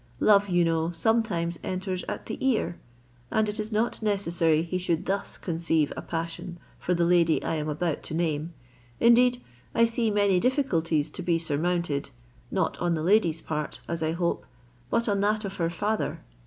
Love, 0.19 0.49
you 0.49 0.65
know, 0.65 0.89
sometimes 0.89 1.59
enters 1.63 2.03
at 2.09 2.25
the 2.25 2.43
ear, 2.43 2.79
and 3.29 3.47
it 3.47 3.59
is 3.59 3.71
not 3.71 4.01
necessary 4.01 4.63
he 4.63 4.79
should 4.79 5.05
thus 5.05 5.37
conceive 5.37 5.93
a 5.95 6.01
passion 6.01 6.57
for 6.79 6.95
the 6.95 7.05
lady 7.05 7.37
I 7.43 7.53
am 7.53 7.69
about 7.69 8.01
to 8.09 8.15
name. 8.15 8.51
Indeed 8.99 9.43
I 9.75 9.85
see 9.85 10.09
many 10.09 10.39
difficulties 10.39 11.11
to 11.11 11.21
be 11.21 11.37
surmounted, 11.37 12.09
not 12.49 12.79
on 12.79 12.95
the 12.95 13.03
lady's 13.03 13.41
part, 13.41 13.79
as 13.87 14.01
I 14.01 14.13
hope, 14.13 14.47
but 14.89 15.07
on 15.07 15.19
that 15.19 15.45
of 15.45 15.57
her 15.57 15.69
father. 15.69 16.23